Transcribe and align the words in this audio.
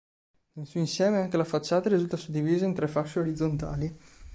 Nel 0.53 0.65
suo 0.65 0.79
insieme 0.79 1.19
anche 1.19 1.37
la 1.37 1.43
facciata 1.43 1.87
risulta 1.89 2.17
suddivisa 2.17 2.65
in 2.65 2.73
tre 2.73 2.87
fasce 2.87 3.19
orizzontali. 3.19 3.97